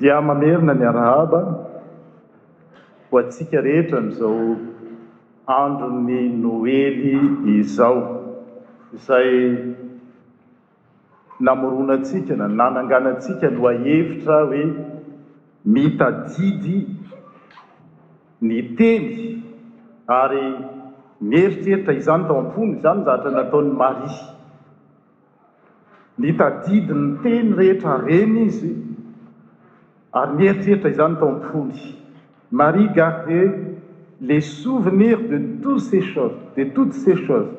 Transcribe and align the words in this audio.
dia 0.00 0.18
mamerina 0.28 0.74
ny 0.78 0.82
arahaba 0.90 1.40
ho 3.08 3.14
atsika 3.22 3.58
rehetra 3.66 3.98
n'izao 4.06 4.40
andro 5.56 5.88
ny 6.06 6.18
noely 6.44 7.12
izao 7.58 7.98
izay 8.96 9.32
namoronatsika 11.46 12.34
na 12.40 12.46
nananganatsika 12.58 13.46
lo 13.56 13.62
ahevitra 13.72 14.36
hoe 14.50 14.62
mitadidy 15.74 16.78
ny 18.46 18.58
teny 18.78 19.08
ary 20.20 20.46
mieritreritra 21.28 21.92
izany 22.00 22.24
taampony 22.28 22.72
izany 22.82 23.00
zahatra 23.06 23.30
nataon'ny 23.38 23.70
maria 23.80 24.14
mitadidy 26.22 26.90
ny 27.02 27.12
teny 27.22 27.48
rehetra 27.62 27.92
reny 28.06 28.42
izy 28.50 28.72
ary 30.18 30.36
mieritreitra 30.38 30.90
izany 30.90 31.16
tompony 31.22 31.78
marie 32.50 32.88
garder 32.98 33.48
les 34.30 34.40
souvenirs 34.62 35.22
de 35.30 35.38
toede 35.62 36.70
toutes 36.74 36.92
ces 37.04 37.16
choses 37.26 37.50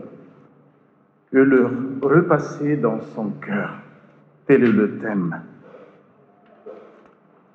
e 1.33 1.43
le 1.49 1.59
repasse 2.15 2.67
dans 2.85 2.99
son 3.15 3.27
ceur 3.45 3.69
tel 4.47 4.63
et 4.63 4.73
le 4.79 4.87
teme 5.01 5.35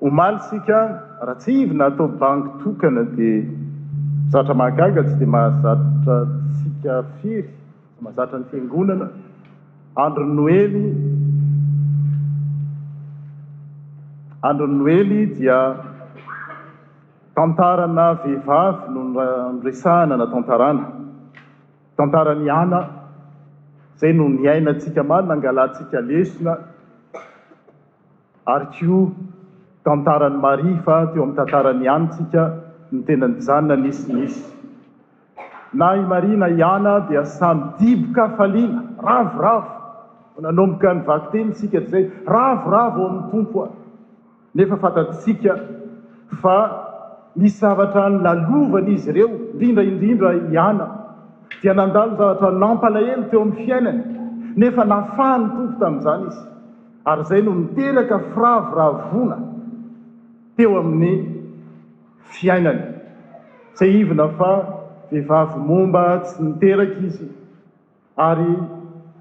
ho 0.01 0.11
malisika 0.21 0.81
raha 1.27 1.37
tsy 1.45 1.55
ivyna 1.65 1.85
atao 1.93 2.07
bang 2.23 2.45
tokana 2.63 3.03
dia 3.17 3.49
zatra 4.33 4.55
mahagagatsy 4.63 5.15
di 5.23 5.27
mahazatratsika 5.37 6.95
firy 7.19 7.49
mahazatra 8.05 8.37
ny 8.41 8.47
fiangonana 8.51 9.07
andro 10.05 10.25
noely 10.37 10.85
andronoely 14.43 15.27
dia 15.37 15.59
tantarana 17.37 18.07
vehivavy 18.23 18.89
noho 18.95 19.25
nnresahna 19.55 20.17
na 20.21 20.27
tantarana 20.35 20.85
tantarany 22.01 22.47
ana 22.63 22.79
zay 24.01 24.13
noho 24.21 24.29
niainatsika 24.39 25.03
mary 25.11 25.27
nangalatsika 25.33 25.99
lesona 26.11 26.55
ary 28.55 28.67
ko 28.89 29.01
tantarany 29.89 30.39
mari 30.47 30.73
fa 30.87 30.97
teo 31.13 31.23
amin'ny 31.25 31.39
tantarany 31.41 31.85
anytsika 31.97 32.43
no 32.93 32.99
tena 33.09 33.27
nyjanona 33.35 33.77
nisinisy 33.85 34.41
na 35.83 35.89
marina 36.15 36.47
iana 36.63 36.95
dia 37.11 37.25
samy 37.39 37.63
dibo 37.83 38.09
kafaliana 38.21 38.81
ravoravo 39.11 39.71
nanomboka 40.47 40.91
ny 40.97 41.01
vakitenysika 41.11 41.79
try 41.91 41.93
zay 41.93 42.03
ravoravo 42.37 42.99
ao 43.03 43.11
amin'ny 43.11 43.29
tompoa 43.35 43.69
nefa 44.55 44.77
fatattsika 44.77 45.55
fa 46.43 46.57
misy 47.37 47.59
zavatra 47.61 48.05
ny 48.11 48.19
lalovany 48.25 48.93
izy 48.95 49.11
ireo 49.13 49.29
indrindra 49.47 49.83
indrindra 49.91 50.31
iana 50.55 50.87
dia 51.63 51.75
nandalo 51.75 52.15
zavatra 52.21 52.51
nampalahelo 52.63 53.29
teo 53.31 53.41
amin'ny 53.43 53.61
fiainany 53.61 54.03
nefa 54.63 54.83
nafahany 54.93 55.45
toko 55.53 55.79
tamin'izany 55.83 56.25
izy 56.27 56.41
ary 57.13 57.29
izay 57.29 57.43
no 57.47 57.55
miteraka 57.65 58.17
firavo 58.33 58.73
rahavona 58.81 59.37
teo 60.57 60.73
amin'ny 60.83 61.15
fiainany 62.35 62.81
seivina 63.79 64.29
fa 64.43 64.53
vehivavy 65.13 65.59
momba 65.71 66.05
tsy 66.27 66.43
miteraka 66.51 67.01
izy 67.13 67.27
ary 68.29 68.51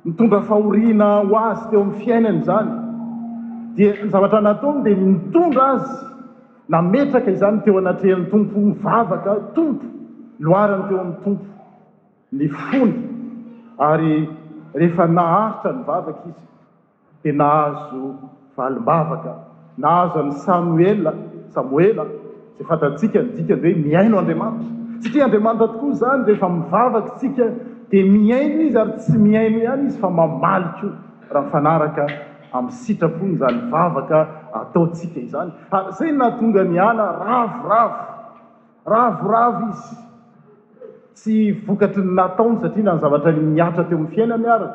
mitondra 0.05 0.41
fahoriana 0.49 1.09
ho 1.29 1.35
azy 1.49 1.65
teo 1.71 1.81
amin'ny 1.85 2.01
fiainany 2.03 2.41
zany 2.51 2.77
nzavatra 3.87 4.41
nataony 4.41 4.83
di 4.83 4.95
mitondra 4.95 5.63
azy 5.73 5.87
nametraka 6.73 7.29
izany 7.35 7.57
teo 7.63 7.77
anatren'ny 7.81 8.27
tompo 8.31 8.55
mivavaka 8.65 9.31
tompo 9.55 9.85
loarn 10.47 10.81
teo 10.87 10.97
amin'nytompo 10.99 11.45
yrehefa 14.73 15.05
naharitra 15.17 15.71
nyvavaka 15.77 16.21
izy 16.29 16.37
di 17.23 17.31
nahazo 17.39 18.03
valimbavaka 18.57 19.33
nahazo 19.83 20.17
any 20.23 20.33
samoel 20.47 20.99
samoela 21.55 22.03
ze 22.57 22.63
fantatsika 22.69 23.19
nika 23.37 23.55
dehoe 23.63 23.75
mihaino 23.85 24.15
andriamanitra 24.21 25.01
sitria 25.03 25.23
andriamanitra 25.25 25.67
tokoa 25.73 25.93
zany 26.01 26.23
eefa 26.33 26.47
mivavaka 26.57 27.11
sika 27.21 27.45
di 27.91 27.99
mihaino 28.15 28.59
izy 28.69 28.77
ary 28.83 28.93
tsy 29.01 29.13
mihaino 29.25 29.57
hany 29.71 29.83
izy 29.87 29.99
fa 30.03 30.09
mamaliko 30.19 30.87
raha 31.33 31.45
mifanaraka 31.47 32.03
amin'ny 32.53 32.73
sitrapony 32.75 33.37
zany 33.37 33.59
vavaka 33.71 34.19
ataotsika 34.61 35.19
izany 35.19 35.51
ary 35.71 35.91
zay 35.97 36.11
na 36.11 36.27
tonga 36.39 36.63
nyala 36.63 37.05
ravoravo 37.23 38.01
ravoravo 38.93 39.65
izy 39.71 39.95
tsy 41.17 41.35
vokatry 41.67 42.03
ny 42.03 42.13
nataony 42.19 42.55
satria 42.61 42.83
na 42.89 42.93
ny 42.95 43.01
zavatra 43.03 43.31
miatra 43.55 43.83
teo 43.89 43.97
amin'ny 43.97 44.15
fiainayarak 44.15 44.73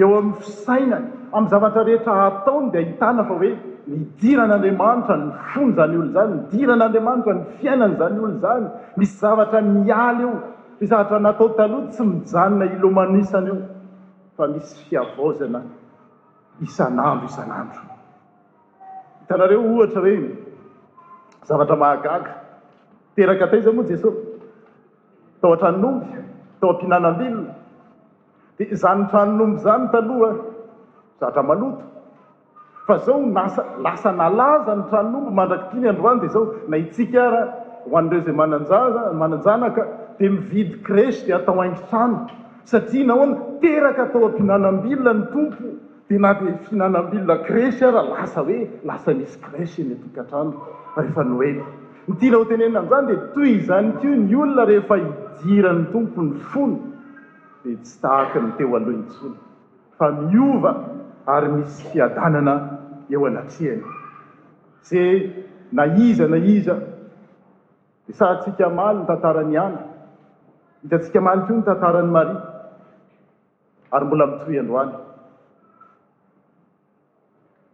eo 0.00 0.10
am'ny 0.20 0.34
fisainany 0.42 1.06
am' 1.36 1.46
zavatr 1.52 1.84
rehetra 1.88 2.14
ataony 2.30 2.70
di 2.72 2.76
ahitna 2.78 3.24
fa 3.30 3.34
oe 3.40 3.50
midiran'andramanitra 3.86 5.16
ny 5.22 5.28
fonzanyolzany 5.54 6.32
midiran'adamao 6.50 7.22
ny 7.38 7.42
fiainany 7.58 7.94
zanyo 8.00 8.26
zany 8.42 8.66
misy 8.98 9.14
zavatra 9.22 9.60
miala 9.62 10.22
eo 10.26 10.34
zahatra 10.90 11.18
natao 11.24 11.48
taloha 11.56 11.86
tsy 11.94 12.02
mijanona 12.04 12.64
ilomanisany 12.76 13.48
eo 13.50 13.71
misy 14.50 14.82
fiaozana 14.90 15.60
isan'ando 16.66 17.24
isanandro 17.30 17.82
hitnareo 19.22 19.60
ohatra 19.70 20.00
hoe 20.04 20.16
zavatra 21.48 21.76
mahagaga 21.82 22.32
teraka 23.16 23.44
atay 23.46 23.60
za 23.64 23.70
moa 23.76 23.84
jeso 23.90 24.08
taatranynomby 25.42 26.08
tao 26.60 26.70
am-pihinalambilona 26.74 27.52
di 28.58 28.64
zanytranonombo 28.82 29.56
zany 29.64 29.84
taloha 29.94 30.30
zaatra 31.20 31.42
maloto 31.48 31.84
fa 32.86 32.94
zao 33.06 33.18
lasa 33.86 34.10
nala 34.20 34.48
zanytranonombo 34.66 35.30
mandraktiny 35.38 35.86
androande 35.94 36.26
zao 36.34 36.44
na 36.68 36.76
itsika 36.84 37.22
ra 37.34 37.42
ho 37.88 37.96
anreo 37.98 38.20
zay 38.28 38.34
m 39.10 39.18
mananjanaka 39.20 39.82
di 40.18 40.26
mividikres 40.34 41.16
de 41.26 41.32
atao 41.38 41.58
anytrano 41.66 42.18
satria 42.64 43.06
nao 43.06 43.26
niteraka 43.26 44.02
atao 44.02 44.26
ampihinanambilona 44.26 45.12
ny 45.14 45.22
tompo 45.32 45.64
di 46.08 46.16
ahy 46.18 46.52
fiinanambilona 46.66 47.42
resaralasa 47.50 48.40
hoe 48.40 48.70
laamisy 48.84 49.38
anaoteneazany 49.42 51.54
d 53.06 53.08
toy 53.34 53.58
zany 53.66 53.90
ko 54.00 54.06
ny 54.08 54.34
olona 54.34 54.64
rehefa 54.64 54.96
iirany 55.46 55.84
tompo 55.92 56.22
ny 56.22 56.34
fono 56.50 56.78
yatoyazaz 57.66 58.30
saatsika 68.18 68.70
maly 68.70 68.98
ny 68.98 69.04
tantarany 69.06 69.56
any 69.64 69.76
hitatikamaly 70.82 71.42
ko 71.46 71.52
nytantarany 71.54 72.10
mari 72.10 72.34
ary 73.96 74.06
mbola 74.06 74.26
mitoy 74.32 74.56
androany 74.62 74.92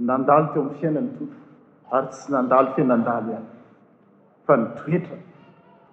nandalo 0.09 0.45
teo 0.53 0.61
amn'ny 0.63 0.79
fiainany 0.81 1.11
toto 1.19 1.37
ary 1.97 2.07
tsy 2.17 2.31
nandalo 2.37 2.69
fienandalo 2.77 3.31
hany 3.37 3.45
fa 4.47 4.55
nitoetra 4.63 5.19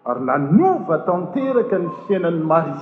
ary 0.09 0.23
nanova 0.29 0.95
tanteraka 1.09 1.77
ny 1.83 1.87
fiainany 2.07 2.39
mari 2.51 2.75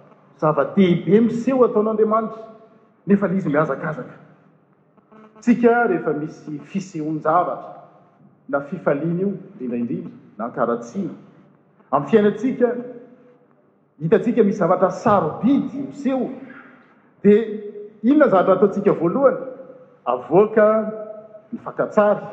zava-dehibe 0.41 1.21
miseho 1.21 1.63
ataona 1.67 1.89
andriamanitra 1.93 2.41
nefa 3.07 3.25
lizy 3.33 3.49
miazakazaka 3.49 4.15
tsika 5.41 5.71
rehefa 5.91 6.11
misy 6.21 6.51
fiseonjavatra 6.69 7.73
na 8.51 8.59
fifaliany 8.69 9.19
io 9.21 9.29
indrindraindrindra 9.33 10.11
na 10.37 10.45
karahatsina 10.55 11.13
amin'y 11.93 12.09
fiainatsika 12.11 12.67
hitatsika 14.01 14.41
misy 14.47 14.57
zavatra 14.61 14.89
sarobidy 15.03 15.77
miseho 15.89 16.25
dia 17.21 17.41
inona 18.09 18.27
zavatra 18.33 18.53
ataotsika 18.55 18.91
voalohany 18.99 19.39
avoaka 20.11 20.67
nyfakatsary 21.53 22.25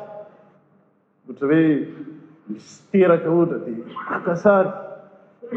ohatra 1.28 1.46
hoe 1.50 1.64
misy 2.49 2.72
teraka 2.90 3.28
ohara 3.34 3.56
dia 3.66 3.84
makasary 4.11 4.70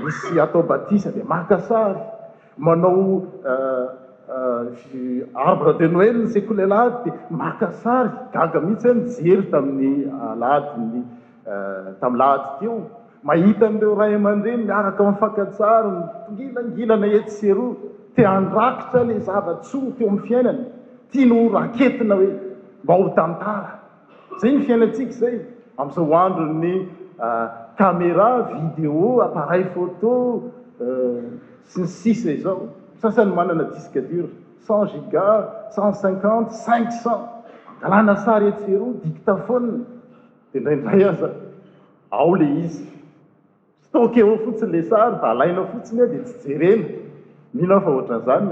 misy 0.04 0.34
atao 0.44 0.62
badisa 0.72 1.10
di 1.16 1.24
makasary 1.34 2.00
manao 2.58 3.22
eh, 3.46 3.96
eh, 4.30 5.26
arbra 5.36 5.74
de 5.78 5.88
noelny 5.88 6.28
sekole 6.30 6.66
lahdy 6.68 7.10
dia 7.10 7.14
makasary 7.30 8.10
gaga 8.34 8.60
mihitsy 8.60 8.90
an 8.90 8.98
mijery 9.06 9.46
tamin'ny 9.52 10.08
eh, 10.08 10.36
ladiny 10.36 11.04
tami'y 12.02 12.18
lahdy 12.18 12.60
teo 12.60 12.76
mahita 13.24 13.66
an'ireo 13.68 13.96
rahamandeha 13.96 14.58
miaraka 14.66 15.04
min'fankajary 15.04 15.98
n 16.32 16.36
ngilangilana 16.38 17.08
etseroa 17.20 17.76
ti 18.16 18.22
andrakitra 18.36 19.00
ila 19.06 19.20
zava-tsoa 19.30 19.92
teo 19.98 20.08
amin'ny 20.10 20.26
fiainany 20.28 20.62
tia 21.12 21.26
no 21.32 21.40
raketina 21.56 22.16
hoe 22.20 22.32
mba 22.84 22.94
ho 23.00 23.10
tantara 23.20 23.72
zay 24.42 24.52
ny 24.58 24.66
fiainantsika 24.66 25.14
zay 25.22 25.36
amin'izao 25.82 26.08
hoandrony 26.14 26.76
caméra 27.78 28.28
video 28.56 29.00
apparayl 29.28 29.66
photo 29.76 30.12
sy 31.68 31.82
ny 31.82 31.88
sisa 31.88 32.32
izao 32.32 32.60
e, 32.64 32.68
sasany 33.02 33.34
manana 33.36 33.64
disque 33.74 34.02
dure 34.02 34.30
cent 34.66 34.92
gig 34.92 35.18
cent 35.76 35.96
cinquante 35.96 36.54
cinq 36.66 36.90
cent 37.04 37.28
galàna 37.82 38.16
sary 38.26 38.48
etsero 38.52 38.88
diktahon 39.04 39.66
de 40.54 40.60
dradray 40.60 41.04
ao 42.10 42.34
le 42.36 42.48
izy 42.66 42.86
stokeao 43.88 44.38
fotsiny 44.46 44.72
le 44.72 44.82
sary 44.90 45.16
a 45.24 45.28
alaina 45.30 45.64
fotsiny 45.74 46.02
e, 46.04 46.08
de 46.08 46.20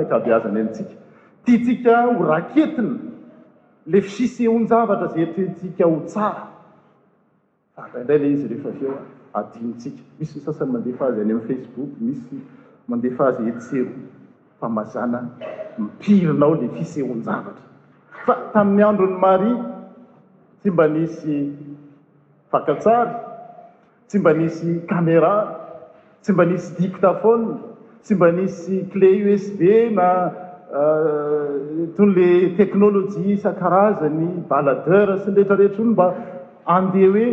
ty 0.05 0.39
eeh 0.59 0.85
tisika 1.45 2.03
ho 2.05 2.23
raketina 2.25 2.97
le 3.85 4.01
fisiseonjavatra 4.01 5.07
za 5.07 5.25
teika 5.59 5.83
hotsar 5.85 6.35
ah, 7.77 7.87
ray 7.93 8.19
le 8.19 8.31
izy 8.33 8.47
eika 8.53 9.47
misysasany 10.19 10.71
mandefazy 10.73 11.21
any 11.21 11.33
am'facebook 11.33 11.89
misy 12.01 12.37
mandehfahaza 12.89 13.41
etsero 13.51 13.91
famazana 14.59 15.19
mipirinao 15.83 16.53
la 16.61 16.67
fisehonjavatra 16.75 17.65
fa 18.25 18.35
tamin'ny 18.53 18.85
androny 18.89 19.15
marie 19.25 19.55
tsy 20.59 20.69
mba 20.73 20.85
nisy 20.95 21.35
fakatsary 22.51 23.13
tsy 24.09 24.17
mba 24.21 24.31
nisy 24.39 24.69
camera 24.91 25.33
tsy 26.21 26.31
mba 26.33 26.43
nisy 26.49 26.67
diktahone 26.79 27.53
tsy 28.03 28.13
mba 28.17 28.27
nisy 28.37 28.75
cle 28.91 29.09
usd 29.33 29.61
na 29.99 30.09
euh, 30.79 31.53
tony 31.95 32.13
la 32.17 32.29
teknôlojia 32.59 33.25
isan-karazany 33.37 34.27
balader 34.51 35.07
sy 35.23 35.29
ny 35.31 35.35
rehetrarehetra 35.39 35.81
ono 35.85 35.93
mba 35.95 36.07
andeha 36.77 37.11
hoe 37.13 37.27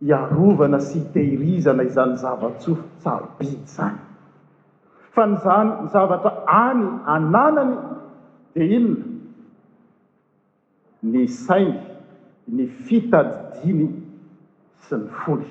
iarovana 0.00 0.80
sy 0.80 1.00
itehirizana 1.04 1.84
izanyy 1.84 2.16
zavatso 2.16 2.72
tsarobidy 3.04 3.60
zany 3.68 3.98
fa 5.12 5.22
nyizany 5.28 5.70
nyzavatra 5.84 6.32
any 6.48 6.82
ananany 7.14 7.74
dia 8.56 8.64
inona 8.80 9.06
ny 11.04 11.24
sainy 11.28 11.76
ny 12.56 12.64
fitadidiny 12.88 13.88
sy 14.88 14.96
ny 15.00 15.06
foly 15.20 15.48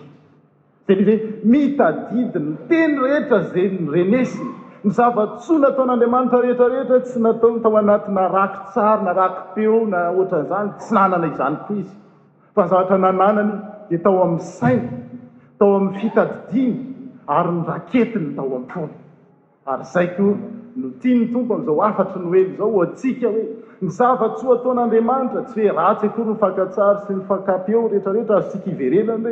satria 0.90 1.06
izy 1.06 1.14
hoe 1.14 1.30
mitadidi 1.54 2.40
ny 2.48 2.58
teny 2.70 2.98
rehetra 3.06 3.40
zany 3.54 3.78
ny 3.84 3.90
renesiny 4.02 4.52
ny 4.84 4.92
zavatsoa 4.98 5.62
nataon'andriamanitra 5.66 6.42
rehetrarehetra 6.46 7.00
tsy 7.06 7.20
nataony 7.28 7.62
tao 7.64 7.78
anatina 7.84 8.26
rakitsaro 8.38 9.04
na 9.06 9.14
raki-teo 9.22 9.80
na 9.94 10.02
oatran'izany 10.18 10.70
tsy 10.82 10.92
nanana 10.98 11.28
izany 11.38 11.58
koa 11.70 11.76
izy 11.86 11.94
fa 12.58 12.66
nyzavatra 12.66 12.98
nananany 13.06 13.69
tao 13.98 14.22
ami'y 14.24 14.42
say 14.42 14.78
tao 15.60 15.76
amin'ny 15.80 15.98
fitadidiny 15.98 16.78
ary 17.28 17.50
noraketyny 17.56 18.36
tao 18.38 18.54
am'yto 18.56 18.90
ary 19.66 19.84
zaiko 19.84 20.28
no 20.76 20.90
ti 21.02 21.14
ny 21.16 21.26
tonko 21.34 21.54
a'izao 21.58 21.82
afatry 21.82 22.22
no 22.22 22.38
elo 22.38 22.58
zao 22.58 22.70
o 22.80 22.86
atsika 22.86 23.28
hoe 23.34 23.46
ny 23.82 23.90
zava-tsyo 23.98 24.48
ataon'andiamanitra 24.58 25.42
tsy 25.50 25.62
hoe 25.68 25.74
ratsy 25.78 26.06
akory 26.08 26.30
nifakatsary 26.32 27.00
sy 27.08 27.14
nyfakapeo 27.18 27.88
rehetrarehetra 27.92 28.36
askiverenanye 28.38 29.32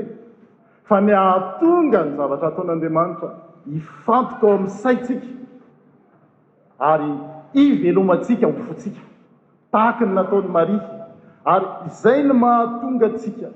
fa 0.89 0.97
nyaatonga 1.07 2.01
ny 2.05 2.11
zavatra 2.17 2.47
ataon'andiamanitra 2.51 3.29
ifanto 3.79 4.35
tao 4.41 4.51
amin'ny 4.55 4.75
saytsika 4.83 5.27
ary 6.91 7.11
ivelomatsika 7.63 8.45
ofotsika 8.53 9.01
taakyny 9.73 10.11
nataony 10.17 10.49
marihy 10.55 10.81
ary 11.53 11.67
izay 11.91 12.19
no 12.27 12.33
mahatongatsika 12.43 13.47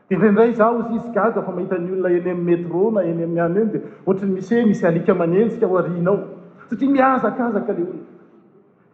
de 0.08 0.16
nraidray 0.16 0.52
zaozizyaka 0.62 1.40
fa 1.46 1.52
mahitany 1.56 1.86
olona 1.94 2.10
eny 2.12 2.30
am'y 2.30 2.42
metro 2.50 2.84
na 2.96 3.00
eny 3.10 3.22
am'y 3.28 3.40
anyy 3.46 3.66
dot 4.06 4.20
misye 4.34 4.58
misy 4.68 4.84
alika 4.90 5.12
manensika 5.22 5.66
ho 5.70 5.74
arinao 5.80 6.16
satria 6.68 6.90
miazakazaka 6.96 7.72
le 7.78 7.84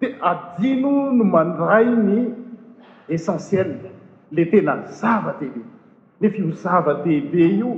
di 0.00 0.06
adino 0.30 0.92
no 1.18 1.24
mandray 1.34 1.86
ny 2.08 2.16
essentiel 3.14 3.70
le 4.36 4.44
tena 4.50 4.72
zavadehibe 5.00 5.62
nef 6.20 6.32
io 6.38 6.50
zava-dehibe 6.62 7.40
io 7.60 7.72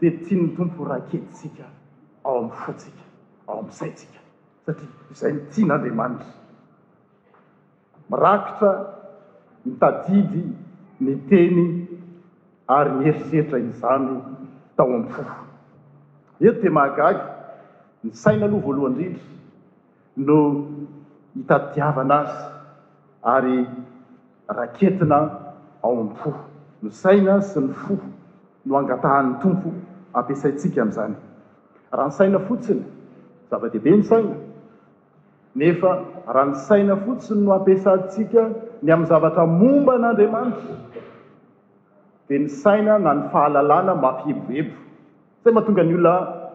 di 0.00 0.08
tia 0.24 0.38
nytompo 0.42 0.80
raketysika 0.92 1.64
ao 2.24 2.36
am'ny 2.38 2.52
foia 2.64 3.06
aoamsayka 3.48 4.16
satria 4.66 4.92
zay 5.20 5.32
ntian'andriamanitra 5.32 6.41
mirakitra 8.10 8.70
nitadidy 9.66 10.42
ny 11.04 11.12
teny 11.28 11.64
ary 12.76 12.90
mieritseritra 12.98 13.56
inzano 13.66 14.14
tao 14.76 14.86
am 14.98 15.04
poho 15.08 15.34
eto 16.46 16.58
ti 16.62 16.68
mahagagy 16.76 17.20
ny 18.02 18.08
saina 18.22 18.44
aloha 18.46 18.64
voalohany 18.66 18.94
drindry 18.96 19.26
no 20.26 20.36
hitadiavana 21.38 22.18
azy 22.22 22.38
ary 23.34 23.56
raketina 24.56 25.18
ao 25.84 25.94
am 26.04 26.08
poho 26.18 26.30
ny 26.82 26.88
saina 27.02 27.34
sy 27.50 27.58
ny 27.66 27.72
foho 27.82 28.06
no 28.66 28.72
angatahany 28.80 29.28
tompo 29.42 29.68
ampiasaintsika 30.18 30.78
amin'izany 30.82 31.14
raha 31.96 32.08
ny 32.10 32.16
saina 32.18 32.38
fotsiny 32.46 32.82
zava-dehibe 33.50 33.90
ny 33.98 34.04
saina 34.10 34.34
nefa 35.56 35.90
raha 36.34 36.46
ny 36.50 36.54
saina 36.66 36.96
fotsiny 37.04 37.42
no 37.46 37.52
ampisantsika 37.58 38.42
ny 38.82 38.90
amin'ny 38.94 39.08
zavatra 39.12 39.44
momba 39.60 39.94
n'andriamanitra 40.02 40.76
dia 42.28 42.38
ny 42.44 42.48
saina 42.62 42.98
na 43.06 43.12
ny 43.18 43.22
fahalalàna 43.32 43.92
mampieboebo 44.04 44.74
zay 45.44 45.50
mahatonga 45.54 45.84
ny 45.88 45.94
olona 45.98 46.14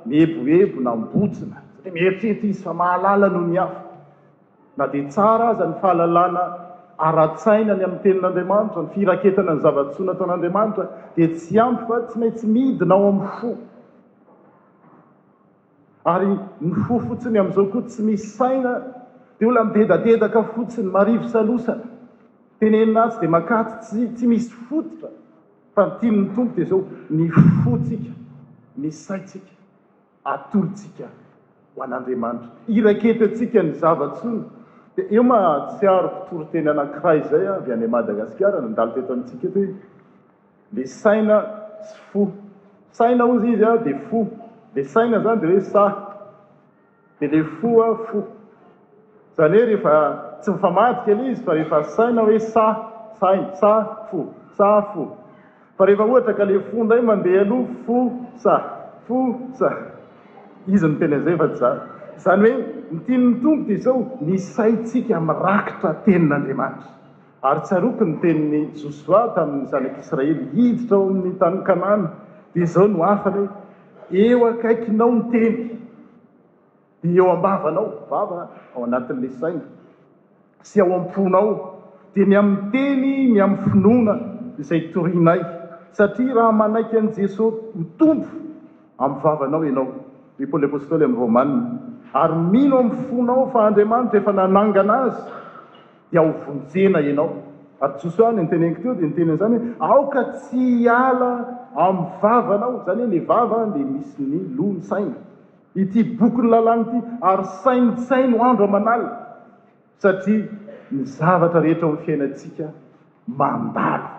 miheboebo 0.10 0.78
na 0.88 0.92
mbotsina 1.04 1.58
satria 1.72 1.94
mieritretry 1.98 2.50
izy 2.54 2.64
fa 2.70 2.74
mahalala 2.84 3.28
noho 3.36 3.46
ny 3.52 3.58
afa 3.66 3.80
na 4.78 4.86
dia 4.94 5.04
tsara 5.14 5.46
aza 5.54 5.66
ny 5.72 5.76
fahalalàna 5.86 6.42
aratsaina 7.08 7.74
ny 7.78 7.84
amin'ny 7.88 8.04
tenin'andriamanitra 8.04 8.80
ny 8.84 8.90
firaketana 8.98 9.54
ny 9.58 9.66
zava-ttsoina 9.68 10.14
taon'andriamanitra 10.20 10.84
dia 11.16 11.28
tsy 11.38 11.60
ampy 11.66 11.84
fa 11.92 11.96
tsy 12.10 12.16
maintsy 12.24 12.46
miidina 12.58 12.94
ao 12.98 13.08
amin'ny 13.14 13.32
fo 13.42 13.50
ary 16.14 16.28
ny 16.62 16.74
fo 16.88 17.00
fotsiny 17.04 17.40
am'zao 17.40 17.66
koa 17.72 17.82
tsy 17.86 18.02
misy 18.04 18.26
saina 18.38 18.72
de 19.40 19.46
ola 19.46 19.64
mipedatetaka 19.64 20.44
fotsiny 20.54 20.90
marivo 20.96 21.28
salosana 21.28 21.84
teneninatsy 22.60 23.20
di 23.22 23.28
makat 23.28 23.70
tsy 23.84 24.28
misy 24.28 24.50
fototra 24.70 25.10
fa 25.76 25.98
tinny 26.00 26.30
tompo 26.34 26.56
di 26.56 26.66
zao 26.66 26.84
ny 27.10 27.28
fo 27.64 27.76
a 27.76 27.98
n 28.80 28.90
saiika 28.92 29.52
atortsika 30.24 31.08
ho 31.76 31.82
aadriamanitra 31.84 32.50
irakety 32.68 33.36
sika 33.36 33.60
ny 33.64 33.74
zavatony 33.76 34.44
di 34.96 35.02
eo 35.12 35.24
matsiaro 35.24 36.26
toro 36.30 36.48
teny 36.52 36.70
anakiray 36.70 37.20
zaya 37.30 37.60
any 37.72 37.88
madagasikara 37.88 38.62
nandalo 38.62 38.92
teto 38.94 39.14
amitsika 39.14 39.48
t 39.52 39.58
lisaina 40.74 41.38
sy 41.84 42.00
fo 42.12 42.32
saina 42.92 43.26
ozy 43.26 43.52
izy 43.54 43.66
a 43.66 43.76
di 43.78 43.94
fo 44.08 44.47
de 44.74 44.82
aina 45.00 45.20
zany 45.20 45.94
de 47.20 47.42
hoe 47.42 47.84
ale 49.38 49.38
fa 49.38 49.48
oayoe 49.48 49.74
efa 49.74 49.96
tsy 50.42 50.52
ifaaikal 50.62 51.20
izy 51.30 51.44
fa 51.44 51.54
rehefa 51.54 52.10
ina 52.10 52.22
hoe 52.22 52.40
aieheh 52.40 53.66
aeaoh 53.66 54.28
iztenayayoeinny 60.74 61.04
too 63.06 63.92
ao 63.92 64.00
n 64.30 64.38
sasika 64.38 65.18
myrakitra 65.30 65.92
tenin'andriamanitra 66.06 66.90
ary 67.50 67.62
tsaroky 67.62 68.04
ny 68.06 68.14
tenin'ny 68.22 68.62
josoa 68.82 69.22
tamin'ny 69.36 69.66
zanak'israely 69.72 70.36
hiditra 70.54 70.98
o 71.00 71.04
amin'ny 71.10 71.34
tany 71.42 71.58
kanan 71.68 72.02
de 72.54 72.64
zaonoa 72.74 73.14
eo 74.12 74.48
akaikinao 74.48 75.12
ny 75.12 75.22
teny 75.32 75.70
de 77.04 77.16
eo 77.18 77.32
amavanao 77.32 77.88
vava 78.10 78.48
ao 78.76 78.84
anatin'le 78.86 79.30
saina 79.30 79.66
sy 80.64 80.80
ao 80.82 80.94
amponao 80.96 81.76
di 82.16 82.26
ny 82.26 82.36
aminnyteny 82.36 83.34
ny 83.34 83.42
amny 83.44 83.58
finoana 83.64 84.16
izay 84.60 84.82
torinay 84.94 85.40
satria 85.92 86.34
raha 86.36 86.52
manaiky 86.52 86.98
an 87.00 87.08
jesos 87.16 87.54
hotompo 87.78 88.32
amyvavanao 89.06 89.62
anao 89.72 89.88
epoly 90.40 90.66
apostoly 90.70 91.04
ami'ny 91.06 91.20
romana 91.20 91.62
ary 92.14 92.38
mino 92.52 92.78
amyfonao 92.80 93.48
fa 93.54 93.66
andriamanitra 93.68 94.20
efa 94.20 94.32
nanangana 94.40 94.96
azy 95.06 95.20
de 96.12 96.18
aovonjena 96.20 97.00
anao 97.00 97.30
aryjosoany 97.82 98.40
entenenkoteo 98.42 98.96
di 99.00 99.06
ntenynzany 99.08 99.56
hoe 99.80 99.92
aoka 99.92 100.22
tsy 100.34 100.88
ala 100.90 101.57
amin'ny 101.76 102.16
vavaanao 102.22 102.84
zany 102.86 103.02
he 103.02 103.08
le 103.08 103.20
vava 103.26 103.66
di 103.74 103.84
misy 103.84 104.24
ny 104.24 104.40
lohny 104.56 104.82
saina 104.84 105.16
ity 105.76 106.04
boky 106.04 106.42
ny 106.42 106.48
lalàna 106.50 106.82
ity 106.86 107.00
ary 107.22 107.44
sainysaino 107.64 108.38
andro 108.50 108.66
aman'ali 108.68 109.08
satria 110.00 110.46
ny 110.92 111.04
zavatra 111.06 111.60
rehetra 111.62 111.88
ony 111.88 111.98
fiainatsika 112.06 112.66
mandalo 113.40 114.10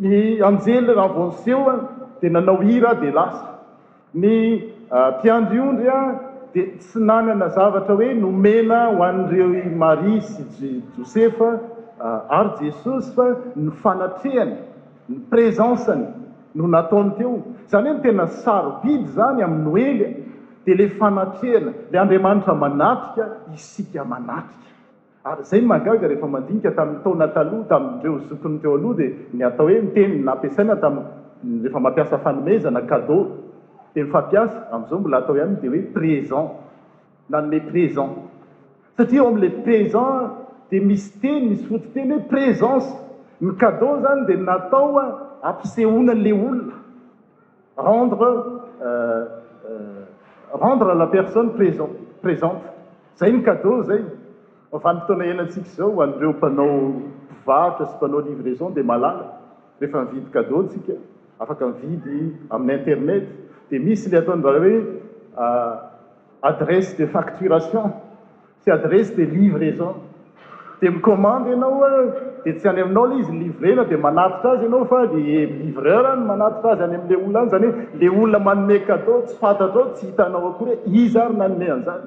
ny 0.00 0.40
anjelinaavanseoa 0.48 1.74
dia 2.20 2.30
nanao 2.30 2.58
hira 2.60 2.94
di 3.00 3.10
lasa 3.10 3.48
ny 4.14 4.74
tiandry 5.22 5.58
ah, 5.60 5.68
ondry 5.68 5.86
a 5.88 6.00
dia 6.52 6.66
tsy 6.78 6.98
nagnana 6.98 7.48
zavatra 7.48 7.94
hoe 7.94 8.14
nomena 8.14 8.86
ho 8.90 9.02
an'ireo 9.04 9.68
maria 9.76 10.20
sy 10.22 10.80
josefa 10.96 11.50
ah, 11.98 12.26
ary 12.38 12.50
jesosy 12.60 13.12
fa 13.14 13.26
ny 13.54 13.70
fanatrehany 13.82 14.56
ny 15.08 15.16
prezancany 15.30 16.08
no 16.54 16.66
nataony 16.66 17.10
teo 17.18 17.38
zany 17.68 17.88
hoe 17.88 17.94
no 17.96 18.02
tena 18.02 18.26
sarobidy 18.26 19.06
zany 19.14 19.42
amin'ny 19.44 19.82
ely 19.82 20.16
di 20.66 20.74
la 20.74 20.88
fanatrehana 20.98 21.72
lay 21.90 22.00
andriamanitra 22.00 22.54
manatika 22.62 23.26
isika 23.54 24.04
manatika 24.04 24.70
ary 25.24 25.42
zay 25.44 25.60
magaga 25.62 26.08
rehefa 26.08 26.26
mandinika 26.34 26.70
tamin'ny 26.76 27.02
taonataloha 27.04 27.64
tamireo 27.70 28.18
zokony 28.28 28.58
teo 28.62 28.74
aloha 28.78 28.94
di 28.98 29.08
ny 29.34 29.42
atao 29.50 29.68
hoe 29.68 29.82
ten 29.94 30.24
napisaina 30.24 30.76
tamirehefa 30.82 31.80
mampiasa 31.84 32.18
fanomezana 32.24 32.80
kadeau 32.90 33.22
teny 33.94 34.10
fampiasa 34.12 34.56
am'zao 34.74 34.98
mbola 35.00 35.18
atao 35.22 35.36
ihany 35.36 35.56
di 35.62 35.68
hoe 35.68 35.82
présent 35.94 36.50
nanme 37.30 37.60
présen 37.70 38.08
satria 38.96 39.22
eo 39.22 39.28
ami'la 39.28 39.50
présen 39.62 40.28
di 40.70 40.80
misy 40.80 41.20
teny 41.20 41.46
misy 41.48 41.64
fototeny 41.66 42.12
hoe 42.14 42.28
présence 42.32 42.88
ny 43.40 43.54
cadeau 43.56 44.00
zany 44.02 44.26
di 44.26 44.36
natao 44.36 44.98
ampisehonan'lay 45.42 46.32
olona 46.32 46.64
rendre 47.76 48.30
euh, 48.82 49.26
euh, 49.68 50.04
rendre 50.52 50.94
la 50.94 51.06
personne 51.06 51.50
pprésente 52.20 52.62
zay 53.16 53.32
ny 53.32 53.42
cadeau 53.44 53.82
zay 53.88 54.02
avany 54.72 55.00
fotona 55.00 55.26
henantsika 55.30 55.72
zao 55.76 56.02
anreo 56.04 56.32
mpanao 56.36 56.74
mpivarotra 56.74 57.86
sy 57.86 57.94
mpanao 57.96 58.20
livraison 58.28 58.72
dia 58.74 58.84
malala 58.84 59.26
rehefa 59.80 60.02
mvidy 60.04 60.30
cadeau 60.34 60.62
tsika 60.68 60.96
afaka 61.40 61.66
mividy 61.82 62.20
amin'ny 62.50 62.78
internet 62.80 63.26
dia 63.70 63.82
misy 63.86 64.10
ley 64.12 64.20
ataony 64.20 64.42
va 64.46 64.50
hoe 64.58 64.66
euh, 64.66 65.74
adresse 66.50 66.96
de 66.98 67.06
facturation 67.16 67.92
sy 68.64 68.70
adresse 68.76 69.14
de 69.18 69.24
livraison 69.38 69.94
dia 70.80 70.90
micommande 70.90 71.50
anao 71.56 71.84
de 72.44 72.52
tsy 72.58 72.68
any 72.68 72.80
aminao 72.84 73.04
ley 73.08 73.18
izy 73.22 73.32
livrena 73.42 73.82
di 73.90 73.96
manatitra 74.06 74.50
azy 74.54 74.64
anaofa 74.68 74.98
di 75.14 75.22
lireanmanatitra 75.74 76.70
azy 76.74 76.82
ay 76.86 76.94
amleolnaa 77.00 77.44
zanyhe 77.52 77.70
le 78.00 78.06
olona 78.16 78.38
manomekata 78.48 79.14
tsy 79.26 79.34
fantatrao 79.42 79.84
y 79.92 79.94
hitanao 80.08 80.42
aory 80.52 80.72
iz 81.00 81.14
ay 81.22 81.28
nanomeanzany 81.40 82.04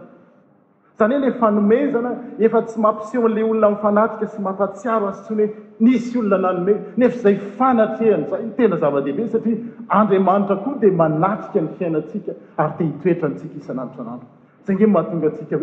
zany 0.97 1.11
hoe 1.13 1.21
le 1.25 1.31
fanomezana 1.41 2.11
efa 2.45 2.59
tsy 2.67 2.77
mampisehonle 2.85 3.41
olona 3.51 3.69
mfanatika 3.75 4.25
sy 4.33 4.39
mampaiaroazysyhoe 4.45 5.45
nisy 5.85 6.15
olona 6.21 6.39
naoenefzay 6.53 7.35
fanatrehanzay 7.57 8.43
tena 8.57 8.75
zava-dehibe 8.83 9.23
satia 9.33 9.55
adraitra 9.99 10.55
o 10.67 10.69
d 10.79 10.81
manaika 11.01 11.57
n 11.63 11.67
fiainaika 11.77 12.31
ary 12.65 12.85
e 12.89 12.91
ioetanika 13.05 13.45
ianat 13.69 13.99
aanozay 14.01 14.75
ge 14.79 14.85
mahatonaika 14.95 15.55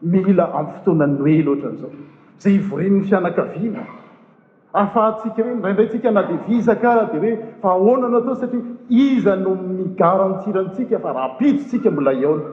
hoeiaamytoananelaanzaozanny 0.00 2.60
fianakina 3.10 3.82
ahafahatsika 4.72 5.42
reny 5.42 5.62
ra 5.62 5.70
indraytsika 5.70 6.10
na 6.10 6.22
deviza 6.22 6.74
ka 6.80 6.94
rahdi 6.94 7.18
oe 7.18 7.32
fa 7.60 7.68
ahoanana 7.76 8.18
atao 8.18 8.34
satria 8.40 8.64
iza 8.88 9.36
no 9.36 9.50
migarantirantsika 9.54 10.98
fa 11.02 11.12
rahapitytsika 11.12 11.90
mbola 11.90 12.12
iaona 12.20 12.46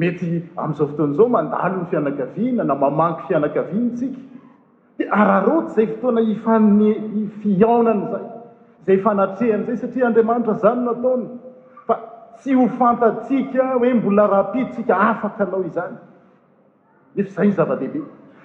mety 0.00 0.26
am'izao 0.62 0.86
fotoanazao 0.90 1.28
mandalo 1.36 1.76
ny 1.80 1.84
fianakaviana 1.90 2.62
na 2.68 2.74
mamanky 2.82 3.22
fianakavianasika 3.28 4.18
d 4.98 5.06
araroty 5.20 5.68
zay 5.74 5.86
fotoana 5.92 6.20
ifiaonana 7.20 8.06
zay 8.12 8.24
zay 8.86 8.96
fanatrehan'zay 9.04 9.76
satria 9.82 10.04
andriamanitra 10.08 10.54
zany 10.62 10.80
nataony 10.88 11.26
fa 11.86 11.94
tsy 12.38 12.52
hofantatsika 12.60 13.60
hoe 13.74 13.90
mbola 13.98 14.22
rahapidytsika 14.32 14.92
afaka 15.10 15.40
anao 15.46 15.62
izany 15.68 15.96
nefa 17.16 17.30
zay 17.40 17.48
y 17.48 17.52
zava-dehibe 17.58 18.08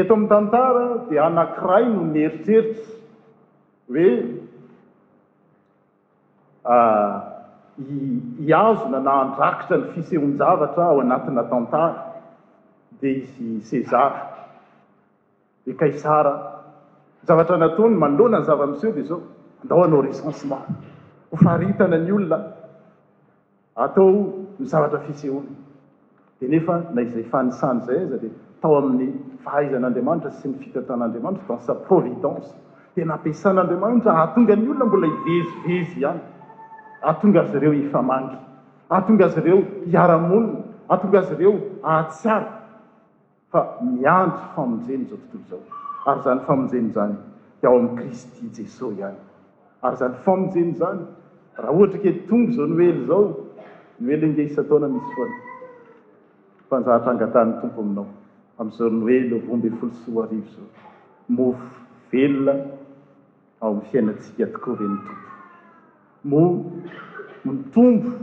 ato 0.00 0.14
amin'ny 0.14 0.28
tantara 0.28 1.08
dia 1.08 1.24
anankiray 1.24 1.84
no 1.94 2.02
nyheritreritra 2.12 2.96
hoe 3.94 4.08
hiazona 8.38 8.98
ah, 9.00 9.06
na 9.06 9.12
andrakitra 9.24 9.76
ny 9.80 9.86
fisehon-javatra 9.94 10.84
ao 10.92 10.98
anatiny 11.04 11.38
atentara 11.40 12.12
dia 13.00 13.12
izy 13.20 13.48
sezara 13.70 14.20
di 15.64 15.72
kaisara 15.80 16.32
zavatra 17.26 17.56
natonyy 17.64 17.96
manolona 18.02 18.38
ny 18.42 18.46
zavamiseo 18.48 18.92
di 18.96 19.02
zao 19.08 19.20
andao 19.62 19.84
anao 19.86 20.02
recensement 20.08 20.66
ho 21.30 21.36
faritana 21.44 21.96
ny 22.04 22.10
olona 22.16 22.38
atao 23.84 24.08
nyzavatra 24.60 25.00
fisehona 25.08 25.50
di 26.40 26.46
nefa 26.52 26.74
na 26.94 27.00
izay 27.06 27.24
fanisany 27.32 27.80
zay 27.86 28.00
aza 28.08 28.18
di 28.22 28.28
tao 28.62 28.76
amin'ny 28.78 29.08
fahaizan'andriamanitra 29.44 30.30
sy 30.38 30.48
ny 30.48 30.56
fitatan'andriamanitra 30.64 31.44
dansa 31.48 31.74
providence 31.88 32.48
dena 32.96 33.14
apisan'andriamanitra 33.18 34.10
ahatonga 34.12 34.54
ny 34.56 34.66
olona 34.72 34.84
mbola 34.90 35.06
ivezivezy 35.12 36.00
hany 36.08 36.20
ahatonga 37.04 37.40
azy 37.42 37.58
reo 37.64 37.72
ifamangy 37.86 38.36
ahatonga 38.90 39.24
azy 39.28 39.40
reo 39.48 39.58
iaramonona 39.94 40.60
ahatonga 40.88 41.18
azy 41.22 41.34
reo 41.40 41.52
atsara 41.96 42.48
fa 43.52 43.60
miantry 44.00 44.46
famonjeno 44.56 45.04
zao 45.10 45.20
tnozo 45.28 45.56
ary 46.08 46.20
zany 46.26 46.40
famonjeno 46.48 46.88
zany 46.96 47.14
ao 47.68 47.76
ami'y 47.80 47.94
kristy 48.00 48.44
jesos 48.56 48.96
hany 49.06 49.18
ary 49.84 49.96
zany 50.02 50.14
famonjeno 50.24 50.72
zany 50.80 51.00
raha 51.62 51.70
ohatry 51.76 51.98
ke 52.04 52.10
tong 52.28 52.42
zao 52.56 52.66
no 52.68 52.82
elo 52.90 53.02
zao 53.10 53.22
noelnde 54.06 54.40
istaona 54.48 54.88
misy 54.94 55.10
foan 55.16 55.32
fanjhatrangatany 56.70 57.50
tompo 57.60 57.80
aminao 57.86 58.06
amzao 58.58 58.88
ny 58.90 59.02
oe 59.12 59.16
loomb 59.30 59.64
folo 59.78 59.92
soa 60.02 60.24
iao 60.36 60.66
moelona 61.38 62.54
ao 63.60 63.70
amyfiainatsika 63.72 64.42
atoo 64.48 64.74
e 64.86 64.88
o 64.88 66.30
iomo 66.30 68.14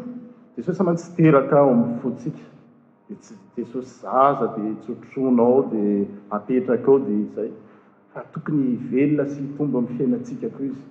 jesoy 0.55 0.75
amatsyteraka 0.85 1.53
aoamyotsika 1.59 2.43
jeosy 3.57 3.83
zaza 3.99 4.45
di 4.55 4.63
tsotronaao 4.85 5.59
di 5.73 5.83
apetraka 6.37 6.89
eo 6.93 6.99
di 7.07 7.17
zay 7.35 7.51
fa 8.13 8.19
toonyvelona 8.33 9.23
sy 9.35 9.43
tombo 9.57 9.77
amy 9.83 9.91
fiainatsikaoa 9.99 10.65
izy 10.69 10.85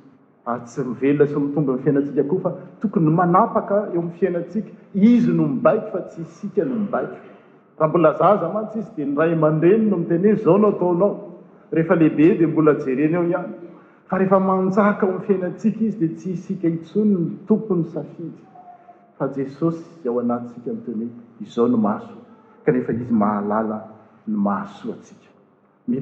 aytsyiveloa 0.52 1.26
s 1.32 1.36
itombo 1.42 1.70
iainatika 1.82 2.32
o 2.38 2.42
fa 2.46 2.50
tokony 2.82 3.10
manapaka 3.20 3.76
eo 3.94 4.00
amy 4.06 4.12
fiainatsika 4.22 4.70
izy 5.12 5.30
no 5.38 5.44
mibaiko 5.56 5.86
fa 5.96 6.00
tsy 6.08 6.18
isika 6.28 6.62
no 6.70 6.76
mibaiko 6.86 7.18
rahambola 7.78 8.16
zaza 8.18 8.48
mantsy 8.52 8.78
izy 8.78 8.90
di 8.94 9.04
nramanren 9.04 9.88
no 9.88 9.96
mtenho 9.96 10.34
zao 10.36 10.58
no 10.58 10.68
ataonao 10.68 11.32
lehibe 11.72 12.36
di 12.38 12.46
mbola 12.46 12.74
jereny 12.74 13.16
oa 13.16 13.44
a 14.08 14.18
rehfamanaka 14.18 15.06
o 15.06 15.12
am 15.14 15.20
fiainatsika 15.20 15.80
izy 15.84 15.98
di 15.98 16.08
tsy 16.14 16.30
isika 16.32 16.68
itsony 16.68 17.14
ntompony 17.16 17.84
saiy 17.94 18.30
fa 19.18 19.28
jesosy 19.28 20.08
ao 20.08 20.20
anatsika 20.20 20.70
tenyhoe 20.84 21.08
izao 21.40 21.68
no 21.68 21.76
maso 21.76 22.14
kaefa 22.64 22.92
izy 22.92 23.12
mahalala 23.14 23.78
ny 24.28 24.36
maso 24.36 24.94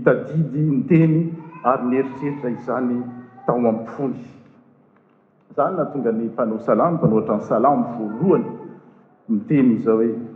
ka 0.04 0.12
itdi 0.34 0.60
nteny 0.76 1.32
ary 1.64 1.96
eritrerita 1.98 2.48
izany 2.50 3.00
taoanyntongy 3.46 4.26
mpanaaampanaohatran 6.30 7.40
salvoaroany 7.48 8.46
tenyzaoe 9.48 10.29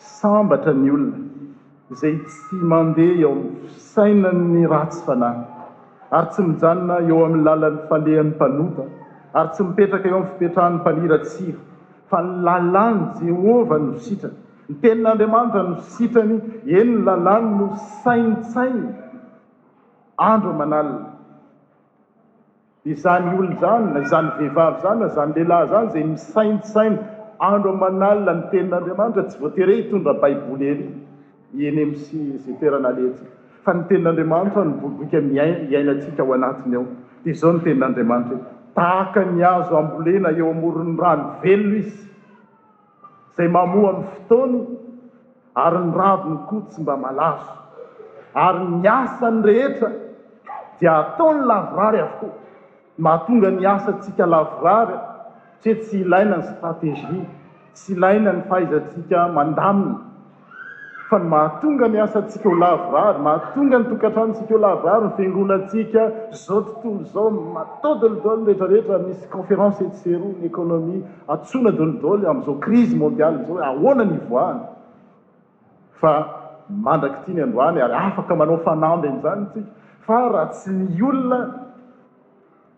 sambatra 0.00 0.72
ny 0.74 0.90
olona 0.92 1.96
zay 2.00 2.16
tsy 2.26 2.56
mambe 2.72 3.06
eo 3.24 3.32
fisaina 3.76 4.30
ny 4.52 4.64
rahatsy 4.72 5.00
fanaha 5.06 5.40
ary 6.18 6.28
tsy 6.32 6.42
mijanona 6.48 6.94
eo 7.08 7.18
amin'ny 7.26 7.44
lalan'ny 7.48 7.78
falehan'ny 7.88 8.32
mpanota 8.34 8.84
ary 9.40 9.48
tsy 9.54 9.62
mipetraka 9.68 10.06
eo 10.10 10.16
am'ny 10.20 10.30
fipetrahany 10.32 10.74
mpaliratsira 10.80 11.58
fa 12.10 12.18
ny 12.24 12.28
lalàny 12.46 13.00
jehova 13.20 13.76
nositrany 13.88 14.36
nitenin'andriamanitra 14.70 15.62
no 15.68 15.74
sitrany 15.96 16.36
eny 16.78 16.92
ny 16.96 17.04
lalàny 17.10 17.48
no 17.58 17.66
saintsaina 18.02 18.90
andro 20.30 20.52
manalina 20.60 21.06
zany 23.04 23.28
olo 23.38 23.52
zany 23.62 23.86
na 23.94 24.00
zany 24.10 24.28
vehivavy 24.38 24.78
zany 24.84 24.98
na 25.04 25.08
zany 25.16 25.32
lehilahy 25.40 25.68
zany 25.72 25.88
zay 25.94 26.04
misainsaina 26.14 26.98
andro 27.40 27.72
manalina 27.80 28.32
ny 28.34 28.42
tenin'andriamanitra 28.52 29.24
tsy 29.30 29.38
voatere 29.42 29.72
hitondra 29.80 30.14
baiboly 30.22 30.66
eny 30.72 30.86
eny 31.68 31.80
msy 31.90 32.20
zay 32.44 32.54
toerana 32.60 32.90
lehatsika 32.96 33.32
fa 33.66 33.72
ny 33.78 33.82
tenin'andriamanitra 33.90 34.62
noboiboka 34.70 35.18
miai 35.30 35.52
iainantsika 35.72 36.22
ao 36.24 36.32
anatiny 36.38 36.74
ao 36.78 36.84
dia 37.24 37.34
zao 37.40 37.52
ny 37.56 37.60
tenin'andriamanitra 37.66 38.38
e 38.38 38.74
tahaka 38.76 39.20
ny 39.36 39.42
azo 39.54 39.78
ambolena 39.80 40.30
eo 40.38 40.48
amoron'ny 40.56 40.94
rany 41.04 41.22
velona 41.42 41.78
izy 41.82 42.06
zay 43.36 43.48
mamoha 43.56 43.92
ny 43.98 44.04
fotony 44.14 44.58
ary 45.66 45.80
ny 45.86 45.92
ravi 46.00 46.28
ny 46.34 46.38
kotsy 46.50 46.78
mba 46.82 46.94
malazo 47.04 47.52
ary 48.46 48.64
ny 48.82 48.88
asany 48.98 49.42
rehetra 49.50 49.88
dia 50.80 50.92
ataony 51.02 51.40
lavorary 51.52 51.98
avokoa 52.06 52.32
mahatonga 53.04 53.48
ny 53.58 53.64
asatsika 53.76 54.26
lavorary 54.26 54.96
ye 55.64 55.74
tsy 55.82 56.00
ilainany 56.04 56.42
strategie 56.54 57.18
tsy 57.74 57.92
ilaina 57.94 58.32
ny 58.32 58.42
fahaizatsika 58.48 59.28
mandaminy 59.28 59.94
fa 61.08 61.18
mahatonga 61.18 61.88
ni 61.88 61.98
asasika 62.00 62.48
olaar 62.54 63.14
mahatonga 63.26 63.76
ny 63.80 63.84
tokatrantsika 63.90 64.52
olaary 64.58 65.04
nfingonatsika 65.08 66.02
zao 66.40 66.60
tontolo 66.82 67.04
zao 67.12 67.30
matadodolrehtrarehetra 67.56 68.98
misy 69.06 69.26
conférence 69.34 69.80
esero 69.90 70.28
nyekônomi 70.42 70.96
atsonadolidoly 71.34 72.24
am'zao 72.32 72.54
crise 72.64 72.92
mondialezao 73.02 73.56
ahoanany 73.70 74.16
voany 74.30 74.60
fa 76.00 76.12
mandraky 76.86 77.18
tya 77.24 77.34
ny 77.34 77.42
adroany 77.42 77.78
ary 77.86 77.94
afaka 78.08 78.32
manao 78.40 78.58
fanamby 78.66 79.08
zany 79.22 79.44
ik 79.60 79.66
fa 80.06 80.16
raha 80.32 80.46
tsy 80.52 80.70
ny 80.78 81.02
olona 81.08 81.38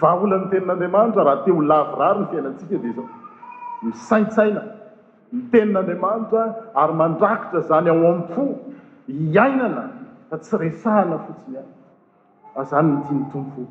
iyal'ny 0.00 0.48
tenin'araantra 0.54 1.24
rahate 1.28 1.50
holavrary 1.52 2.20
ny 2.24 2.54
fiainaika 2.62 3.04
di 3.04 3.06
misaitsaina 3.88 4.62
ny 5.32 5.40
tenin'andriamanitra 5.52 6.44
ary 6.82 6.94
mandrakitra 7.02 7.60
zany 7.68 7.90
ao 7.92 8.08
ampo 8.14 8.46
iainana 9.08 9.84
fa 10.30 10.38
tsy 10.40 10.56
resahana 10.66 11.18
fotsiny 11.26 11.58
ay 12.56 12.64
zany 12.72 12.96
ntiny 13.02 13.24
tompo 13.32 13.66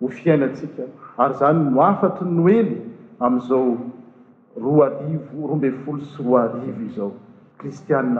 ho 0.00 0.08
fiainatsika 0.20 0.84
ary 1.16 1.34
zany 1.44 1.68
noafatry 1.70 2.28
noely 2.28 2.76
amin'izao 3.24 3.78
roa 4.56 4.86
arivo 4.86 5.46
roambe 5.46 5.70
folo 5.84 6.00
sy 6.04 6.22
roa 6.24 6.40
arivo 6.48 6.80
izao 6.88 7.10
kristiane 7.58 8.12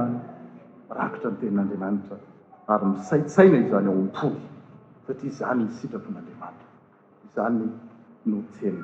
mirakitra 0.88 1.30
ny 1.30 1.36
tenin'andriamanitra 1.40 2.16
ary 2.72 2.84
misaisaina 2.92 3.56
izany 3.64 3.86
ao 3.90 4.00
mpoly 4.08 4.40
satria 5.04 5.30
izany 5.32 5.60
ny 5.64 5.70
sitrako 5.76 6.08
n'andriamanitra 6.12 6.70
izany 7.26 7.58
no 8.28 8.38
ten 8.56 8.76